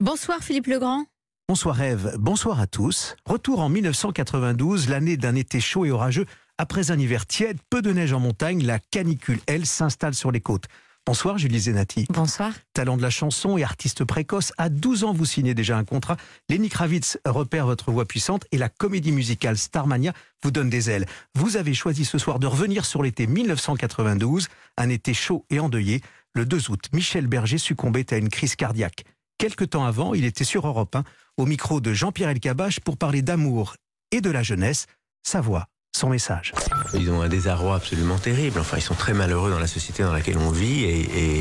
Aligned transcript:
Bonsoir 0.00 0.44
Philippe 0.44 0.68
Legrand. 0.68 1.06
Bonsoir 1.48 1.82
Eve, 1.82 2.14
bonsoir 2.20 2.60
à 2.60 2.68
tous. 2.68 3.16
Retour 3.24 3.58
en 3.58 3.68
1992, 3.68 4.88
l'année 4.88 5.16
d'un 5.16 5.34
été 5.34 5.58
chaud 5.58 5.86
et 5.86 5.90
orageux. 5.90 6.24
Après 6.56 6.92
un 6.92 6.98
hiver 7.00 7.26
tiède, 7.26 7.58
peu 7.68 7.82
de 7.82 7.90
neige 7.90 8.12
en 8.12 8.20
montagne, 8.20 8.64
la 8.64 8.78
canicule, 8.78 9.40
elle, 9.48 9.66
s'installe 9.66 10.14
sur 10.14 10.30
les 10.30 10.40
côtes. 10.40 10.66
Bonsoir 11.04 11.36
Julie 11.36 11.58
Zenati. 11.58 12.06
Bonsoir. 12.10 12.52
Talent 12.74 12.96
de 12.96 13.02
la 13.02 13.10
chanson 13.10 13.58
et 13.58 13.64
artiste 13.64 14.04
précoce, 14.04 14.52
à 14.56 14.68
12 14.68 15.02
ans 15.02 15.12
vous 15.12 15.24
signez 15.24 15.52
déjà 15.52 15.76
un 15.76 15.84
contrat. 15.84 16.16
Lenny 16.48 16.68
Kravitz 16.68 17.18
repère 17.26 17.66
votre 17.66 17.90
voix 17.90 18.04
puissante 18.04 18.44
et 18.52 18.58
la 18.58 18.68
comédie 18.68 19.10
musicale 19.10 19.58
Starmania 19.58 20.12
vous 20.44 20.52
donne 20.52 20.70
des 20.70 20.90
ailes. 20.90 21.06
Vous 21.34 21.56
avez 21.56 21.74
choisi 21.74 22.04
ce 22.04 22.18
soir 22.18 22.38
de 22.38 22.46
revenir 22.46 22.84
sur 22.84 23.02
l'été 23.02 23.26
1992, 23.26 24.46
un 24.76 24.90
été 24.90 25.12
chaud 25.12 25.44
et 25.50 25.58
endeuillé. 25.58 26.02
Le 26.34 26.46
2 26.46 26.70
août, 26.70 26.84
Michel 26.92 27.26
Berger 27.26 27.58
succombait 27.58 28.14
à 28.14 28.16
une 28.16 28.28
crise 28.28 28.54
cardiaque. 28.54 29.04
Quelque 29.38 29.64
temps 29.64 29.84
avant, 29.84 30.14
il 30.14 30.24
était 30.24 30.42
sur 30.42 30.66
Europe 30.66 30.96
1, 30.96 31.04
au 31.36 31.46
micro 31.46 31.80
de 31.80 31.92
Jean-Pierre 31.92 32.30
Elkabach 32.30 32.80
pour 32.80 32.96
parler 32.96 33.22
d'amour 33.22 33.76
et 34.10 34.20
de 34.20 34.30
la 34.30 34.42
jeunesse. 34.42 34.86
Sa 35.22 35.40
voix, 35.40 35.66
son 35.96 36.08
message. 36.08 36.52
Ils 36.92 37.08
ont 37.10 37.22
un 37.22 37.28
désarroi 37.28 37.76
absolument 37.76 38.18
terrible. 38.18 38.58
Enfin, 38.58 38.78
ils 38.78 38.82
sont 38.82 38.96
très 38.96 39.14
malheureux 39.14 39.50
dans 39.50 39.60
la 39.60 39.68
société 39.68 40.02
dans 40.02 40.12
laquelle 40.12 40.38
on 40.38 40.50
vit 40.50 40.82
et, 40.82 41.00
et, 41.00 41.40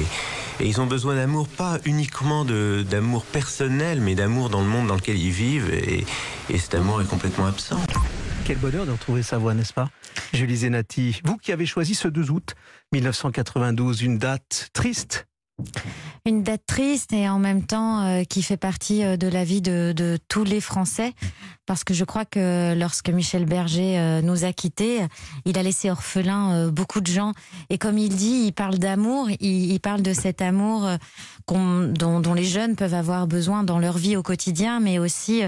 et 0.60 0.68
ils 0.68 0.80
ont 0.80 0.86
besoin 0.86 1.16
d'amour, 1.16 1.48
pas 1.48 1.80
uniquement 1.86 2.46
d'amour 2.46 3.26
personnel, 3.26 4.00
mais 4.00 4.14
d'amour 4.14 4.52
dans 4.52 4.62
le 4.62 4.68
monde 4.68 4.86
dans 4.86 4.96
lequel 4.96 5.18
ils 5.18 5.32
vivent. 5.32 5.74
Et, 5.74 6.06
et 6.52 6.58
cet 6.60 6.76
amour 6.76 7.02
est 7.02 7.08
complètement 7.10 7.48
absent. 7.48 7.82
Quel 8.46 8.60
bonheur 8.60 8.86
de 8.86 8.92
retrouver 8.92 9.24
sa 9.24 9.40
voix, 9.40 9.56
n'est-ce 9.56 9.74
pas 9.74 9.90
Julie 10.34 10.58
Zenati, 10.58 11.20
vous 11.24 11.38
qui 11.38 11.52
avez 11.52 11.66
choisi 11.66 11.96
ce 11.96 12.08
2 12.08 12.30
août 12.30 12.54
1992, 12.92 14.04
une 14.04 14.20
date 14.20 14.70
triste 14.74 15.27
une 16.28 16.44
date 16.44 16.64
triste 16.68 17.14
et 17.14 17.30
en 17.30 17.40
même 17.40 17.64
temps 17.64 18.02
euh, 18.02 18.24
qui 18.24 18.44
fait 18.44 18.58
partie 18.58 19.04
euh, 19.04 19.18
de 19.18 19.28
la 19.28 19.44
vie 19.44 19.62
de, 19.62 20.18
tous 20.28 20.44
les 20.44 20.62
Français. 20.62 21.14
Parce 21.66 21.84
que 21.84 21.94
je 21.94 22.06
crois 22.06 22.24
que 22.24 22.74
lorsque 22.78 23.10
Michel 23.10 23.46
Berger 23.46 24.00
euh, 24.00 24.22
nous 24.22 24.46
a 24.46 24.54
quittés, 24.54 25.00
il 25.46 25.58
a 25.58 25.64
laissé 25.64 25.90
orphelin 25.92 26.70
beaucoup 26.70 27.02
de 27.02 27.08
gens. 27.08 27.34
Et 27.70 27.78
comme 27.78 27.98
il 27.98 28.16
dit, 28.16 28.44
il 28.46 28.54
parle 28.54 28.78
d'amour, 28.78 29.30
il, 29.42 29.78
parle 29.80 30.02
de 30.02 30.14
cet 30.14 30.42
amour 30.42 30.88
dont, 31.50 32.34
les 32.34 32.46
jeunes 32.46 32.78
peuvent 32.78 32.94
avoir 32.94 33.28
besoin 33.28 33.64
dans 33.64 33.80
leur 33.80 33.98
vie 33.98 34.16
au 34.16 34.24
quotidien, 34.24 34.80
mais 34.80 34.98
aussi 34.98 35.42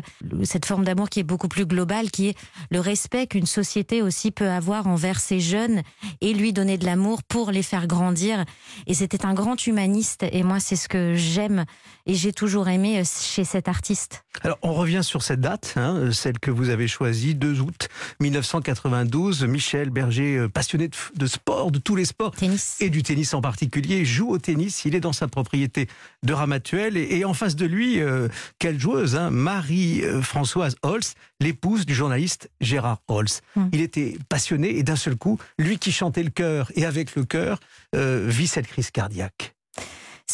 cette 0.43 0.65
forme 0.65 0.83
d'amour 0.83 1.09
qui 1.09 1.21
est 1.21 1.23
beaucoup 1.23 1.47
plus 1.47 1.65
globale, 1.65 2.11
qui 2.11 2.27
est 2.27 2.37
le 2.69 2.81
respect 2.81 3.27
qu'une 3.27 3.45
société 3.45 4.02
aussi 4.02 4.31
peut 4.31 4.49
avoir 4.49 4.87
envers 4.87 5.21
ses 5.21 5.39
jeunes 5.39 5.83
et 6.19 6.33
lui 6.33 6.52
donner 6.52 6.77
de 6.77 6.85
l'amour 6.85 7.23
pour 7.23 7.52
les 7.52 7.63
faire 7.63 7.87
grandir. 7.87 8.43
Et 8.87 8.93
c'était 8.93 9.25
un 9.25 9.33
grand 9.33 9.65
humaniste. 9.65 9.98
Et 10.31 10.44
moi, 10.44 10.59
c'est 10.59 10.75
ce 10.75 10.88
que 10.88 11.14
j'aime 11.16 11.66
et 12.05 12.16
j'ai 12.16 12.33
toujours 12.33 12.67
aimé 12.69 13.00
euh, 13.00 13.03
chez 13.05 13.44
cet 13.44 13.67
artiste. 13.67 14.23
Alors, 14.42 14.58
on 14.61 14.73
revient 14.73 15.03
sur 15.03 15.22
cette 15.22 15.42
date, 15.42 15.73
hein, 15.75 16.11
celle 16.11 16.39
que 16.39 16.50
vous 16.50 16.69
avez 16.69 16.88
choisie, 16.88 17.36
2 17.36 17.59
août 17.59 17.89
1992. 18.20 19.44
Michel 19.44 19.89
Berger, 19.89 20.38
euh, 20.38 20.50
passionné 20.50 20.89
de, 21.16 21.27
sport, 21.27 21.72
de 21.72 21.77
tous 21.77 21.95
les 21.95 22.05
sports, 22.05 22.31
tennis. 22.31 22.77
et 22.80 22.89
du 22.89 23.03
tennis 23.03 23.33
en 23.33 23.42
particulier, 23.42 24.05
joue 24.05 24.30
au 24.30 24.38
tennis. 24.39 24.86
Il 24.86 24.95
est 24.95 25.00
dans 25.00 25.14
sa 25.14 25.27
propriété 25.27 25.88
de 26.23 26.33
Ramatuel 26.33 26.97
et, 26.97 27.25
en 27.25 27.33
face 27.33 27.55
de 27.55 27.66
lui, 27.66 28.02
euh, 28.02 28.27
quelle 28.58 28.80
joueuse, 28.80 29.16
hein, 29.16 29.30
Marie-Françoise 29.30 30.77
Holz, 30.81 31.14
l'épouse 31.39 31.86
du 31.86 31.94
journaliste 31.94 32.50
Gérard 32.59 33.02
Holz. 33.08 33.42
Hum. 33.55 33.70
Il 33.72 33.81
était 33.81 34.17
passionné 34.30 34.77
et 34.77 34.83
d'un 34.83 34.95
seul 34.95 35.16
coup, 35.16 35.38
lui 35.59 35.77
qui 35.77 35.92
chantait 35.92 36.23
le 36.23 36.31
cœur 36.31 36.72
et 36.75 36.86
avec 36.86 37.16
le 37.16 37.23
cœur, 37.23 37.59
vit 37.94 38.47
cette 38.47 38.67
crise 38.67 38.92
cardiaque. 38.92 39.55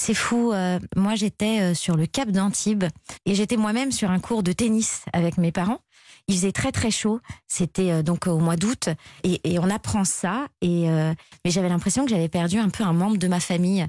C'est 0.06 0.14
fou. 0.14 0.52
Euh, 0.54 0.78
moi, 0.96 1.16
j'étais 1.16 1.62
euh, 1.62 1.74
sur 1.74 1.98
le 1.98 2.06
Cap 2.06 2.30
d'Antibes 2.30 2.84
et 3.26 3.34
j'étais 3.34 3.58
moi-même 3.58 3.92
sur 3.92 4.12
un 4.12 4.20
cours 4.20 4.44
de 4.44 4.52
tennis 4.52 5.02
avec 5.14 5.40
mes 5.40 5.52
parents. 5.52 5.80
Il 6.28 6.36
faisait 6.36 6.52
très 6.52 6.72
très 6.72 6.92
chaud. 6.92 7.22
C'était 7.48 7.90
euh, 7.90 8.04
donc 8.04 8.28
au 8.28 8.38
mois 8.38 8.56
d'août 8.56 8.90
et, 9.24 9.58
on 9.58 9.68
apprend 9.68 10.04
ça. 10.04 10.46
Et 10.62 10.88
mais 11.44 11.50
j'avais 11.50 11.70
l'impression 11.70 12.06
que 12.06 12.12
j'avais 12.12 12.30
perdu 12.30 12.60
un 12.60 12.70
peu 12.70 12.84
un 12.84 12.94
membre 12.94 13.18
de 13.18 13.28
ma 13.28 13.40
famille. 13.40 13.88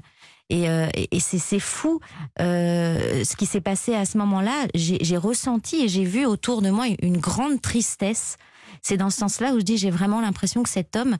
Et, 0.49 0.63
et 0.63 1.19
c'est 1.19 1.59
fou 1.59 1.99
ce 2.39 3.35
qui 3.35 3.45
s'est 3.45 3.61
passé 3.61 3.93
à 3.93 4.05
ce 4.05 4.17
moment-là. 4.17 4.65
J'ai 4.73 5.17
ressenti 5.17 5.83
et 5.83 5.87
j'ai 5.87 6.03
vu 6.03 6.25
autour 6.25 6.63
de 6.63 6.71
moi 6.71 6.85
une 7.03 7.17
grande 7.17 7.61
tristesse. 7.61 8.37
C'est 8.81 8.97
dans 8.97 9.11
ce 9.11 9.17
sens-là 9.17 9.53
où 9.53 9.59
je 9.59 9.65
dis 9.65 9.77
j'ai 9.77 9.91
vraiment 9.91 10.19
l'impression 10.19 10.63
que 10.63 10.69
cet 10.69 10.95
homme 10.95 11.17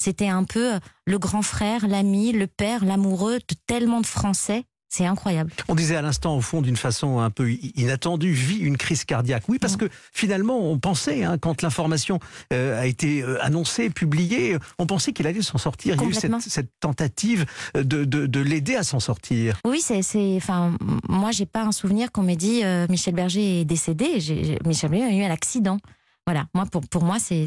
c'était 0.00 0.28
un 0.28 0.44
peu 0.44 0.74
euh, 0.74 0.78
le 1.06 1.18
grand 1.18 1.42
frère, 1.42 1.86
l'ami, 1.86 2.32
le 2.32 2.46
père, 2.46 2.84
l'amoureux 2.84 3.38
de 3.38 3.54
tellement 3.66 4.00
de 4.00 4.06
Français. 4.06 4.64
C'est 4.92 5.06
incroyable. 5.06 5.52
On 5.68 5.76
disait 5.76 5.94
à 5.94 6.02
l'instant, 6.02 6.36
au 6.36 6.40
fond, 6.40 6.62
d'une 6.62 6.76
façon 6.76 7.20
un 7.20 7.30
peu 7.30 7.52
inattendue, 7.76 8.32
vit 8.32 8.58
une 8.58 8.76
crise 8.76 9.04
cardiaque. 9.04 9.44
Oui, 9.46 9.60
parce 9.60 9.76
que 9.76 9.88
finalement, 10.12 10.58
on 10.58 10.80
pensait, 10.80 11.22
hein, 11.22 11.38
quand 11.38 11.62
l'information 11.62 12.18
euh, 12.52 12.80
a 12.80 12.86
été 12.86 13.22
euh, 13.22 13.40
annoncée, 13.40 13.88
publiée, 13.88 14.56
on 14.80 14.86
pensait 14.86 15.12
qu'il 15.12 15.28
allait 15.28 15.42
s'en 15.42 15.58
sortir. 15.58 15.94
Il 15.94 16.02
y 16.02 16.04
a 16.06 16.08
eu 16.08 16.40
cette, 16.40 16.70
tentative 16.80 17.46
de, 17.76 18.04
de, 18.04 18.40
l'aider 18.40 18.74
à 18.74 18.82
s'en 18.82 18.98
sortir. 18.98 19.60
Oui, 19.64 19.80
c'est, 19.80 20.00
enfin, 20.36 20.74
moi, 21.08 21.30
j'ai 21.30 21.46
pas 21.46 21.62
un 21.62 21.72
souvenir 21.72 22.10
qu'on 22.10 22.22
m'ait 22.22 22.34
dit 22.34 22.62
Michel 22.88 23.14
Berger 23.14 23.60
est 23.60 23.64
décédé. 23.64 24.58
Michel 24.66 24.90
Berger 24.90 25.06
a 25.06 25.12
eu 25.14 25.22
un 25.22 25.30
accident. 25.30 25.78
Voilà, 26.26 26.46
moi, 26.54 26.66
pour, 26.66 26.82
pour 26.82 27.02
moi, 27.02 27.18
c'est 27.18 27.46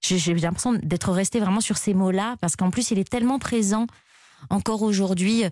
j'ai 0.00 0.34
l'impression 0.34 0.74
d'être 0.82 1.12
resté 1.12 1.40
vraiment 1.40 1.60
sur 1.60 1.76
ces 1.76 1.94
mots-là, 1.94 2.36
parce 2.40 2.56
qu'en 2.56 2.70
plus, 2.70 2.90
il 2.90 2.98
est 2.98 3.08
tellement 3.08 3.38
présent 3.38 3.86
encore 4.50 4.82
aujourd'hui, 4.82 5.44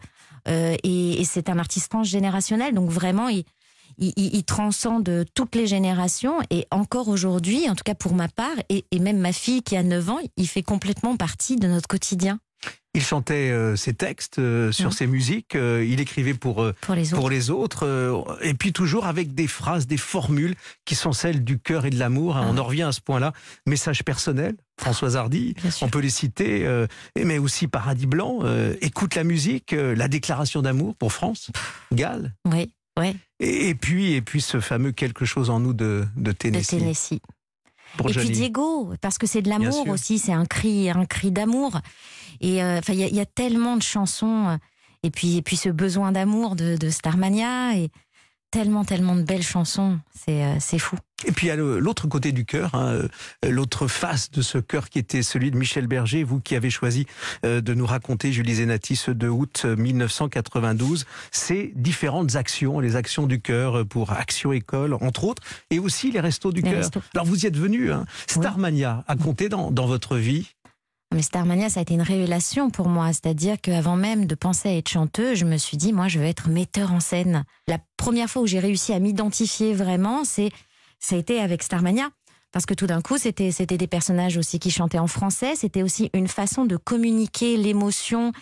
euh, 0.49 0.77
et, 0.83 1.23
c'est 1.25 1.49
un 1.49 1.59
artiste 1.59 1.91
transgénérationnel, 1.91 2.75
donc 2.75 2.91
vraiment, 2.91 3.29
il, 3.29 3.45
il, 3.99 4.43
transcende 4.45 5.25
toutes 5.35 5.55
les 5.55 5.67
générations, 5.69 6.39
et 6.51 6.67
encore 6.73 7.09
aujourd'hui, 7.09 7.69
en 7.71 7.77
tout 7.77 7.85
cas 7.85 7.95
pour 7.95 8.15
ma 8.15 8.27
part, 8.29 8.57
et, 8.69 8.85
et 8.91 8.99
même 8.99 9.19
ma 9.19 9.33
fille 9.33 9.63
qui 9.63 9.77
a 9.77 9.83
9 9.85 10.11
ans, 10.11 10.19
il 10.37 10.49
fait 10.49 10.63
complètement 10.63 11.17
partie 11.17 11.57
de 11.57 11.69
notre 11.69 11.87
quotidien. 11.87 12.41
Il 12.93 13.03
chantait 13.03 13.51
euh, 13.51 13.77
ses 13.77 13.95
textes 13.95 14.41
euh, 14.41 14.73
sur 14.73 14.93
ses 14.93 15.07
musiques, 15.07 15.55
euh, 15.55 15.87
il 15.89 16.01
écrivait 16.01 16.35
pour, 16.35 16.67
pour 16.81 16.95
les 16.97 17.13
autres, 17.13 17.21
pour 17.21 17.31
les 17.31 17.51
autres 17.51 18.39
et 18.43 18.53
puis 18.55 18.73
toujours 18.73 19.07
avec 19.07 19.33
des 19.33 19.47
phrases, 19.47 19.87
des 19.87 19.97
formules 19.97 20.57
qui 20.85 20.97
sont 20.97 21.13
celles 21.13 21.45
du 21.45 21.61
cœur 21.61 21.87
et 21.87 21.91
de 21.91 21.99
l'amour. 21.99 22.35
On 22.37 22.57
ah. 22.57 22.61
en 22.61 22.65
revient 22.65 22.83
à 22.83 22.93
ce 22.93 23.01
point-là. 23.01 23.33
Message 23.65 24.03
personnel, 24.03 24.57
Françoise 24.81 25.17
Hardy, 25.17 25.55
on 25.83 25.89
peut 25.89 26.01
les 26.01 26.11
citer, 26.11 26.67
mais 27.17 27.39
aussi 27.39 27.69
Paradis 27.69 28.07
Blanc, 28.07 28.41
Écoute 28.81 29.15
la 29.15 29.25
musique, 29.25 29.73
la 29.73 30.09
déclaration 30.09 30.61
d'amour 30.61 30.97
pour 30.97 31.13
France, 31.13 31.51
Gall. 31.93 32.35
Oui, 32.45 32.73
oui. 32.99 33.17
Et, 33.39 33.75
puis, 33.75 34.15
et 34.15 34.23
puis 34.23 34.41
ce 34.41 34.59
fameux 34.59 34.93
quelque 34.93 35.25
chose 35.25 35.49
en 35.49 35.61
nous 35.61 35.75
de, 35.75 36.07
de 36.17 36.33
Tennessee. 36.33 36.75
De 36.75 36.81
Tennessee. 36.81 37.21
Et 37.99 38.13
puis 38.13 38.31
Diego, 38.31 38.93
parce 39.01 39.19
que 39.19 39.27
c'est 39.27 39.43
de 39.43 39.49
l'amour 39.49 39.89
aussi, 39.89 40.19
c'est 40.19 40.33
un 40.33 40.47
cri, 40.47 40.91
un 40.91 41.07
cri 41.07 41.31
d'amour. 41.31 41.81
Et 42.41 42.63
euh, 42.63 42.79
enfin, 42.79 42.95
il 42.95 43.15
y, 43.15 43.21
a 43.21 43.27
tellement 43.27 43.77
de 43.77 43.83
chansons. 43.83 44.49
Euh, 44.49 44.57
et 45.03 45.11
puis, 45.11 45.37
et 45.37 45.43
puis 45.43 45.57
ce 45.57 45.69
besoin 45.69 46.13
d'amour 46.13 46.57
de, 46.57 46.77
de, 46.77 46.91
Starmania 46.91 47.77
et 47.77 47.91
tellement, 48.51 48.85
tellement 48.85 49.17
de 49.17 49.23
belles 49.23 49.43
chansons. 49.43 49.99
C'est, 50.15 50.45
euh, 50.45 50.57
c'est 50.61 50.79
fou. 50.79 50.97
Et 51.27 51.33
puis 51.33 51.51
a 51.51 51.57
l'autre 51.57 52.09
côté 52.09 52.33
du 52.33 52.47
cœur, 52.47 52.75
hein, 52.75 53.03
l'autre 53.47 53.87
face 53.89 54.31
de 54.31 54.41
ce 54.41 54.57
cœur 54.57 54.89
qui 54.89 54.99
était 54.99 55.23
celui 55.23 55.51
de 55.51 55.57
Michel 55.59 55.87
Berger, 55.87 56.25
vous 56.25 56.41
qui 56.41 56.57
avez 56.57 56.71
choisi 56.71 57.07
de 57.43 57.75
nous 57.75 57.85
raconter, 57.85 58.33
Julie 58.33 58.55
Zenati, 58.55 58.97
ce 58.97 59.11
2 59.11 59.29
août 59.29 59.67
1992, 59.67 61.05
ces 61.31 61.75
différentes 61.77 62.37
actions, 62.37 62.81
les 62.81 62.97
actions 62.97 63.27
du 63.27 63.39
cœur 63.39 63.87
pour 63.87 64.13
Action 64.13 64.51
École, 64.55 64.95
entre 64.95 65.25
autres, 65.25 65.43
et 65.69 65.79
aussi 65.79 66.11
les 66.11 66.21
restos 66.21 66.53
du 66.53 66.63
cœur. 66.63 66.89
Alors 67.15 67.27
vous 67.27 67.45
y 67.45 67.47
êtes 67.47 67.59
venu, 67.59 67.93
hein. 67.93 68.07
Starmania 68.27 69.05
a 69.07 69.17
compté 69.17 69.51
dans, 69.51 69.71
dans 69.71 69.87
votre 69.87 70.17
vie 70.17 70.49
mais 71.13 71.23
Starmania, 71.23 71.69
ça 71.69 71.81
a 71.81 71.83
été 71.83 71.95
une 71.95 72.03
révélation 72.03 72.71
pour 72.71 72.89
moi. 72.89 73.09
C'est-à-dire 73.09 73.61
qu'avant 73.61 73.97
même 73.97 74.27
de 74.27 74.35
penser 74.37 74.69
à 74.69 74.77
être 74.77 74.89
chanteuse, 74.89 75.39
je 75.39 75.45
me 75.45 75.57
suis 75.57 75.77
dit, 75.77 75.93
moi, 75.93 76.07
je 76.07 76.21
veux 76.21 76.25
être 76.25 76.49
metteur 76.49 76.93
en 76.93 77.01
scène. 77.01 77.45
La 77.67 77.79
première 77.97 78.31
fois 78.31 78.43
où 78.43 78.47
j'ai 78.47 78.61
réussi 78.61 78.93
à 78.93 79.01
m'identifier 79.01 79.75
vraiment, 79.75 80.25
c'est, 80.25 80.51
ça 81.01 81.17
a 81.17 81.19
été 81.19 81.41
avec 81.41 81.63
Starmania. 81.63 82.11
Parce 82.53 82.67
que 82.67 82.75
tout 82.75 82.87
d'un 82.87 83.01
coup, 83.01 83.19
c'était, 83.19 83.51
c'était 83.51 83.79
des 83.79 83.87
personnages 83.87 84.37
aussi 84.37 84.59
qui 84.59 84.71
chantaient 84.71 84.99
en 84.99 85.07
français. 85.07 85.55
C'était 85.57 85.83
aussi 85.83 86.11
une 86.15 86.29
façon 86.29 86.65
de 86.65 86.77
communiquer 86.77 87.57
l'émotion 87.57 88.33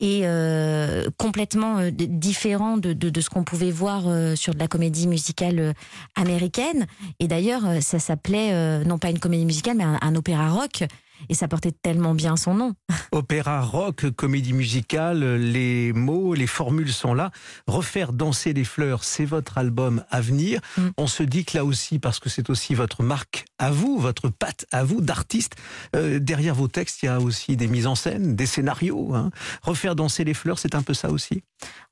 et 0.00 0.20
euh, 0.24 1.08
complètement 1.16 1.78
euh, 1.78 1.90
différent 1.90 2.76
de, 2.76 2.92
de, 2.92 3.10
de, 3.10 3.20
ce 3.20 3.30
qu'on 3.30 3.42
pouvait 3.42 3.72
voir 3.72 4.04
euh, 4.06 4.36
sur 4.36 4.54
de 4.54 4.58
la 4.60 4.68
comédie 4.68 5.08
musicale 5.08 5.58
euh, 5.58 5.72
américaine. 6.14 6.86
Et 7.18 7.26
d'ailleurs, 7.26 7.62
ça 7.80 7.98
s'appelait 7.98 8.84
non 8.84 8.98
pas 8.98 9.10
une 9.10 9.18
comédie 9.18 9.46
musicale, 9.46 9.76
mais 9.76 9.84
un, 9.84 9.98
un 10.00 10.14
opéra 10.14 10.50
rock. 10.50 10.84
Et 11.28 11.34
ça 11.34 11.48
portait 11.48 11.72
tellement 11.72 12.14
bien 12.14 12.36
son 12.36 12.54
nom. 12.54 12.74
Opéra 13.12 13.60
rock, 13.60 14.10
comédie 14.10 14.52
musicale, 14.52 15.36
les 15.36 15.92
mots, 15.92 16.34
les 16.34 16.46
formules 16.46 16.92
sont 16.92 17.14
là. 17.14 17.30
Refaire 17.66 18.12
danser 18.12 18.52
les 18.52 18.64
fleurs, 18.64 19.04
c'est 19.04 19.24
votre 19.24 19.58
album 19.58 20.04
à 20.10 20.20
venir. 20.20 20.60
Mm. 20.76 20.88
On 20.96 21.06
se 21.06 21.22
dit 21.22 21.44
que 21.44 21.56
là 21.56 21.64
aussi, 21.64 21.98
parce 21.98 22.18
que 22.18 22.28
c'est 22.28 22.50
aussi 22.50 22.74
votre 22.74 23.02
marque 23.02 23.44
à 23.58 23.70
vous, 23.70 23.98
votre 23.98 24.28
patte 24.28 24.66
à 24.72 24.84
vous 24.84 25.00
d'artiste, 25.00 25.56
euh, 25.96 26.18
derrière 26.18 26.54
vos 26.54 26.68
textes, 26.68 27.02
il 27.02 27.06
y 27.06 27.08
a 27.08 27.20
aussi 27.20 27.56
des 27.56 27.66
mises 27.66 27.86
en 27.86 27.94
scène, 27.94 28.36
des 28.36 28.46
scénarios. 28.46 29.14
Hein. 29.14 29.30
Refaire 29.62 29.94
danser 29.94 30.24
les 30.24 30.34
fleurs, 30.34 30.58
c'est 30.58 30.74
un 30.74 30.82
peu 30.82 30.94
ça 30.94 31.10
aussi 31.10 31.42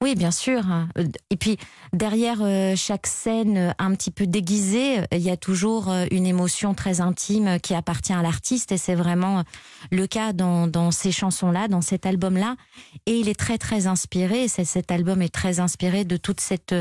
Oui, 0.02 0.14
bien 0.14 0.30
sûr. 0.30 0.62
Et 1.30 1.36
puis, 1.36 1.56
derrière 1.92 2.38
euh, 2.42 2.74
chaque 2.76 3.06
scène 3.06 3.74
un 3.78 3.94
petit 3.94 4.10
peu 4.10 4.26
déguisée, 4.26 5.00
il 5.10 5.20
y 5.20 5.30
a 5.30 5.36
toujours 5.36 5.90
euh, 5.90 6.06
une 6.10 6.26
émotion 6.26 6.74
très 6.74 7.00
intime 7.00 7.58
qui 7.60 7.74
appartient 7.74 8.12
à 8.12 8.22
l'artiste 8.22 8.72
et 8.72 8.76
c'est 8.76 8.94
vraiment 8.94 9.44
le 9.90 10.06
cas 10.06 10.32
dans, 10.32 10.90
ces 10.90 11.12
chansons-là, 11.12 11.68
dans 11.68 11.80
cet 11.80 12.06
album-là. 12.06 12.56
Et 13.06 13.18
il 13.18 13.28
est 13.28 13.38
très, 13.38 13.58
très 13.58 13.86
inspiré. 13.86 14.48
Cet 14.48 14.90
album 14.90 15.22
est 15.22 15.32
très 15.32 15.60
inspiré 15.60 16.04
de 16.04 16.16
toute 16.16 16.40
cette, 16.40 16.74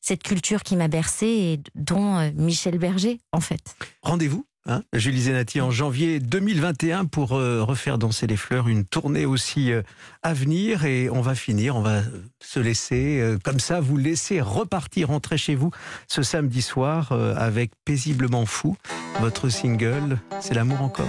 cette 0.00 0.22
culture 0.22 0.62
qui 0.62 0.76
m'a 0.76 0.88
bercé 0.88 1.26
et 1.26 1.60
dont 1.74 2.16
euh, 2.18 2.30
Michel 2.34 2.78
Berger, 2.78 3.20
en 3.32 3.40
fait. 3.40 3.76
Rendez-vous? 4.02 4.46
Hein, 4.68 4.82
Julie 4.92 5.22
Zenati 5.22 5.60
en 5.60 5.70
janvier 5.70 6.18
2021 6.18 7.04
pour 7.04 7.34
euh, 7.34 7.62
refaire 7.62 7.98
danser 7.98 8.26
les 8.26 8.36
fleurs, 8.36 8.66
une 8.66 8.84
tournée 8.84 9.24
aussi 9.24 9.70
euh, 9.70 9.82
à 10.24 10.34
venir 10.34 10.84
et 10.84 11.08
on 11.08 11.20
va 11.20 11.36
finir, 11.36 11.76
on 11.76 11.82
va 11.82 12.00
se 12.40 12.58
laisser 12.58 13.20
euh, 13.20 13.38
comme 13.44 13.60
ça, 13.60 13.80
vous 13.80 13.96
laisser 13.96 14.40
repartir, 14.40 15.08
rentrer 15.08 15.38
chez 15.38 15.54
vous 15.54 15.70
ce 16.08 16.22
samedi 16.22 16.62
soir 16.62 17.12
avec 17.36 17.70
Paisiblement 17.84 18.44
Fou, 18.44 18.76
votre 19.20 19.48
single, 19.48 20.18
c'est 20.40 20.54
l'amour 20.54 20.82
encore 20.82 21.06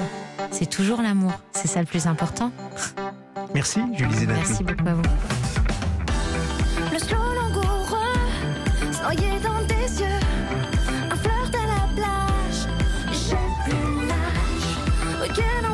C'est 0.52 0.70
toujours 0.70 1.02
l'amour, 1.02 1.34
c'est 1.52 1.68
ça 1.68 1.80
le 1.80 1.88
plus 1.88 2.06
important. 2.06 2.52
Merci 3.56 3.80
Julie 3.96 4.14
Zenati. 4.14 4.40
Merci 4.40 4.64
beaucoup 4.64 4.88
à 4.88 4.94
vous. 4.94 5.02
Can 15.38 15.67